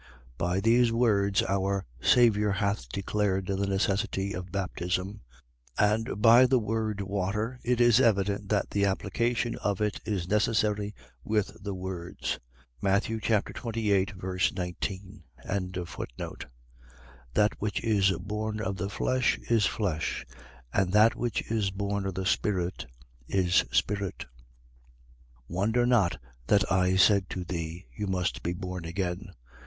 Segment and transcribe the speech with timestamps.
[0.39, 5.21] .By these words our Saviour hath declared the necessity of baptism;
[5.77, 10.95] and by the word water it is evident that the application of it is necessary
[11.23, 12.39] with the words.
[12.81, 13.03] Matt.
[13.13, 14.15] 28.
[14.17, 15.23] 19.
[15.79, 16.45] 3:6.
[17.35, 20.25] That which is born of the flesh is flesh:
[20.73, 22.87] and that which is born of the Spirit
[23.27, 24.25] is spirit.
[25.41, 25.41] 3:7.
[25.47, 29.33] Wonder not that I said to thee: You must be born again.